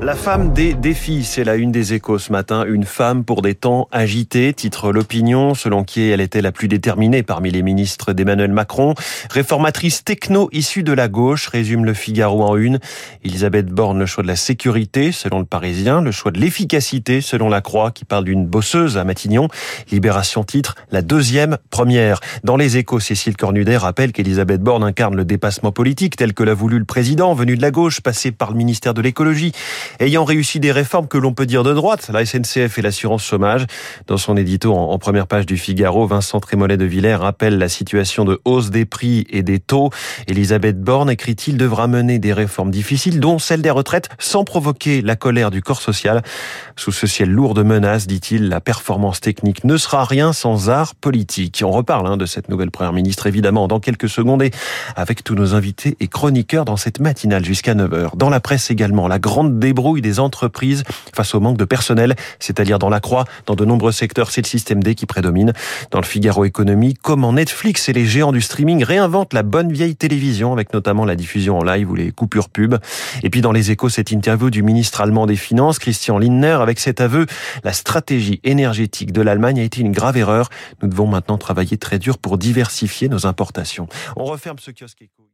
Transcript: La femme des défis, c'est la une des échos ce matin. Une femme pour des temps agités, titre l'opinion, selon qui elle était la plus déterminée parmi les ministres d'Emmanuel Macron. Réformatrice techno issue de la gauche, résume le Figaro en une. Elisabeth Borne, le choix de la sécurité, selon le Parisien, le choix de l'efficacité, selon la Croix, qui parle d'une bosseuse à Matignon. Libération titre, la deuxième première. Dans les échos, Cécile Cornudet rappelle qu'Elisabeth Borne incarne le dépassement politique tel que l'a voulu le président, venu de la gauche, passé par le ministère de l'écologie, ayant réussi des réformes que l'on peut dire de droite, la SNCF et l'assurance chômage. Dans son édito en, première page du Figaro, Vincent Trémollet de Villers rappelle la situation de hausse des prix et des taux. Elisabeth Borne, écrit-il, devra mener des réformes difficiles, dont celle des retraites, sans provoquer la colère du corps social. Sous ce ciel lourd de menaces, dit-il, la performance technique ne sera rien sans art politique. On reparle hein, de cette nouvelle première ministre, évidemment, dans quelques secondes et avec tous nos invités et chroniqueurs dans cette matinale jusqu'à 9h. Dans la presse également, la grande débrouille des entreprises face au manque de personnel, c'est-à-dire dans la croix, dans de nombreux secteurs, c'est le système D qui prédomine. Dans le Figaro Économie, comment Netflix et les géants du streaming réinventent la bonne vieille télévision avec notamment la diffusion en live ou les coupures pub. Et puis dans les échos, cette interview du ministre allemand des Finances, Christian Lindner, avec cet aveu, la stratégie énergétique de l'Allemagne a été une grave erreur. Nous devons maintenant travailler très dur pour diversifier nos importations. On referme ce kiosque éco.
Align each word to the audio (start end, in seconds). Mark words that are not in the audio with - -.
La 0.00 0.14
femme 0.14 0.52
des 0.52 0.74
défis, 0.74 1.24
c'est 1.24 1.42
la 1.42 1.56
une 1.56 1.72
des 1.72 1.94
échos 1.94 2.18
ce 2.18 2.30
matin. 2.30 2.64
Une 2.66 2.84
femme 2.84 3.24
pour 3.24 3.42
des 3.42 3.54
temps 3.54 3.88
agités, 3.90 4.52
titre 4.52 4.92
l'opinion, 4.92 5.54
selon 5.54 5.82
qui 5.82 6.08
elle 6.08 6.20
était 6.20 6.40
la 6.40 6.52
plus 6.52 6.68
déterminée 6.68 7.24
parmi 7.24 7.50
les 7.50 7.62
ministres 7.62 8.12
d'Emmanuel 8.12 8.52
Macron. 8.52 8.94
Réformatrice 9.30 10.04
techno 10.04 10.48
issue 10.52 10.84
de 10.84 10.92
la 10.92 11.08
gauche, 11.08 11.48
résume 11.48 11.84
le 11.84 11.94
Figaro 11.94 12.44
en 12.44 12.56
une. 12.56 12.78
Elisabeth 13.24 13.66
Borne, 13.66 13.98
le 13.98 14.06
choix 14.06 14.22
de 14.22 14.28
la 14.28 14.36
sécurité, 14.36 15.10
selon 15.10 15.40
le 15.40 15.46
Parisien, 15.46 16.00
le 16.00 16.12
choix 16.12 16.30
de 16.30 16.38
l'efficacité, 16.38 17.20
selon 17.20 17.48
la 17.48 17.62
Croix, 17.62 17.90
qui 17.90 18.04
parle 18.04 18.24
d'une 18.24 18.46
bosseuse 18.46 18.98
à 18.98 19.04
Matignon. 19.04 19.48
Libération 19.90 20.44
titre, 20.44 20.76
la 20.92 21.02
deuxième 21.02 21.58
première. 21.70 22.20
Dans 22.44 22.56
les 22.56 22.76
échos, 22.76 23.00
Cécile 23.00 23.36
Cornudet 23.36 23.78
rappelle 23.78 24.12
qu'Elisabeth 24.12 24.60
Borne 24.60 24.84
incarne 24.84 25.16
le 25.16 25.24
dépassement 25.24 25.72
politique 25.72 26.16
tel 26.16 26.34
que 26.34 26.44
l'a 26.44 26.54
voulu 26.54 26.78
le 26.78 26.84
président, 26.84 27.34
venu 27.34 27.56
de 27.56 27.62
la 27.62 27.72
gauche, 27.72 28.00
passé 28.00 28.30
par 28.30 28.52
le 28.52 28.58
ministère 28.76 28.92
de 28.92 29.00
l'écologie, 29.00 29.52
ayant 30.00 30.26
réussi 30.26 30.60
des 30.60 30.70
réformes 30.70 31.08
que 31.08 31.16
l'on 31.16 31.32
peut 31.32 31.46
dire 31.46 31.62
de 31.62 31.72
droite, 31.72 32.10
la 32.12 32.26
SNCF 32.26 32.76
et 32.76 32.82
l'assurance 32.82 33.24
chômage. 33.24 33.64
Dans 34.06 34.18
son 34.18 34.36
édito 34.36 34.74
en, 34.74 34.98
première 34.98 35.26
page 35.26 35.46
du 35.46 35.56
Figaro, 35.56 36.06
Vincent 36.06 36.40
Trémollet 36.40 36.76
de 36.76 36.84
Villers 36.84 37.14
rappelle 37.14 37.56
la 37.56 37.70
situation 37.70 38.26
de 38.26 38.38
hausse 38.44 38.68
des 38.68 38.84
prix 38.84 39.26
et 39.30 39.42
des 39.42 39.60
taux. 39.60 39.88
Elisabeth 40.26 40.78
Borne, 40.78 41.08
écrit-il, 41.08 41.56
devra 41.56 41.86
mener 41.86 42.18
des 42.18 42.34
réformes 42.34 42.70
difficiles, 42.70 43.18
dont 43.18 43.38
celle 43.38 43.62
des 43.62 43.70
retraites, 43.70 44.10
sans 44.18 44.44
provoquer 44.44 45.00
la 45.00 45.16
colère 45.16 45.50
du 45.50 45.62
corps 45.62 45.80
social. 45.80 46.22
Sous 46.76 46.92
ce 46.92 47.06
ciel 47.06 47.30
lourd 47.30 47.54
de 47.54 47.62
menaces, 47.62 48.06
dit-il, 48.06 48.50
la 48.50 48.60
performance 48.60 49.22
technique 49.22 49.64
ne 49.64 49.78
sera 49.78 50.04
rien 50.04 50.34
sans 50.34 50.68
art 50.68 50.94
politique. 50.94 51.62
On 51.64 51.70
reparle 51.70 52.08
hein, 52.08 52.18
de 52.18 52.26
cette 52.26 52.50
nouvelle 52.50 52.70
première 52.70 52.92
ministre, 52.92 53.26
évidemment, 53.26 53.68
dans 53.68 53.80
quelques 53.80 54.10
secondes 54.10 54.42
et 54.42 54.50
avec 54.96 55.24
tous 55.24 55.34
nos 55.34 55.54
invités 55.54 55.96
et 55.98 56.08
chroniqueurs 56.08 56.66
dans 56.66 56.76
cette 56.76 57.00
matinale 57.00 57.42
jusqu'à 57.42 57.74
9h. 57.74 58.16
Dans 58.16 58.28
la 58.28 58.40
presse 58.40 58.65
également, 58.70 59.08
la 59.08 59.18
grande 59.18 59.58
débrouille 59.58 60.02
des 60.02 60.20
entreprises 60.20 60.84
face 61.14 61.34
au 61.34 61.40
manque 61.40 61.56
de 61.56 61.64
personnel, 61.64 62.14
c'est-à-dire 62.38 62.78
dans 62.78 62.88
la 62.88 63.00
croix, 63.00 63.24
dans 63.46 63.54
de 63.54 63.64
nombreux 63.64 63.92
secteurs, 63.92 64.30
c'est 64.30 64.42
le 64.42 64.46
système 64.46 64.82
D 64.82 64.94
qui 64.94 65.06
prédomine. 65.06 65.52
Dans 65.90 66.00
le 66.00 66.04
Figaro 66.04 66.44
Économie, 66.44 66.94
comment 66.94 67.32
Netflix 67.32 67.88
et 67.88 67.92
les 67.92 68.06
géants 68.06 68.32
du 68.32 68.40
streaming 68.40 68.84
réinventent 68.84 69.32
la 69.32 69.42
bonne 69.42 69.72
vieille 69.72 69.96
télévision 69.96 70.52
avec 70.52 70.72
notamment 70.72 71.04
la 71.04 71.16
diffusion 71.16 71.58
en 71.58 71.64
live 71.64 71.90
ou 71.90 71.94
les 71.94 72.12
coupures 72.12 72.48
pub. 72.48 72.76
Et 73.22 73.30
puis 73.30 73.40
dans 73.40 73.52
les 73.52 73.70
échos, 73.70 73.88
cette 73.88 74.10
interview 74.10 74.50
du 74.50 74.62
ministre 74.62 75.00
allemand 75.00 75.26
des 75.26 75.36
Finances, 75.36 75.78
Christian 75.78 76.18
Lindner, 76.18 76.58
avec 76.60 76.78
cet 76.78 77.00
aveu, 77.00 77.26
la 77.64 77.72
stratégie 77.72 78.40
énergétique 78.44 79.12
de 79.12 79.22
l'Allemagne 79.22 79.60
a 79.60 79.62
été 79.62 79.80
une 79.80 79.92
grave 79.92 80.16
erreur. 80.16 80.48
Nous 80.82 80.88
devons 80.88 81.06
maintenant 81.06 81.38
travailler 81.38 81.78
très 81.78 81.98
dur 81.98 82.18
pour 82.18 82.38
diversifier 82.38 83.08
nos 83.08 83.26
importations. 83.26 83.88
On 84.16 84.24
referme 84.24 84.58
ce 84.58 84.70
kiosque 84.70 85.02
éco. 85.02 85.26